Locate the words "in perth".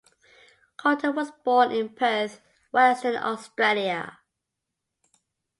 1.71-2.41